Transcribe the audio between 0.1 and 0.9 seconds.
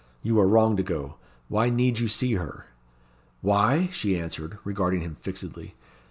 "You are wrong to